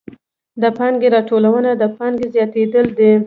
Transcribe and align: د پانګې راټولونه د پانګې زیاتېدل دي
د 0.61 0.63
پانګې 0.77 1.07
راټولونه 1.15 1.69
د 1.81 1.83
پانګې 1.97 2.27
زیاتېدل 2.35 2.87
دي 2.97 3.11